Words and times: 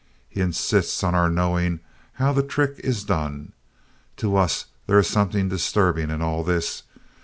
He 0.27 0.41
insists 0.41 1.03
on 1.03 1.13
our 1.13 1.29
knowing 1.29 1.79
how 2.13 2.33
the 2.33 2.41
trick 2.41 2.79
is 2.79 3.03
done. 3.03 3.53
To 4.17 4.35
us 4.35 4.65
there 4.87 4.97
is 4.97 5.05
something 5.05 5.47
disturbing 5.47 6.09
in 6.09 6.23
all 6.23 6.43
this. 6.43 6.81